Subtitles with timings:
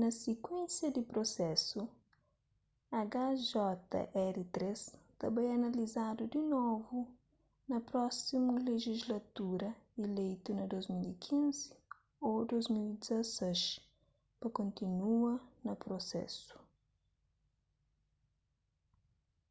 [0.00, 1.80] na sikuénsia di prusesu
[2.94, 4.56] hjr-3
[5.18, 6.98] ta bai analizadu di novu
[7.68, 9.70] pa prósimu lejislatura
[10.04, 11.70] ileitu na 2015
[12.28, 15.32] ô 2016 pa kontinua
[15.64, 16.56] na prusesu